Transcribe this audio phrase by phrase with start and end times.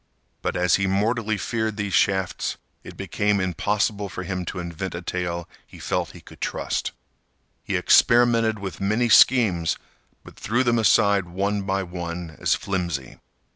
[0.41, 5.03] But, as he mortally feared these shafts, it became impossible for him to invent a
[5.03, 6.91] tale he felt he could trust.
[7.63, 9.77] He experimented with many schemes,
[10.23, 13.19] but threw them aside one by one as flimsy.